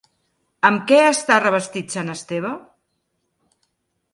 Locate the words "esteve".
2.15-2.55